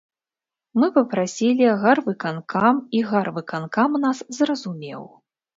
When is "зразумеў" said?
4.39-5.07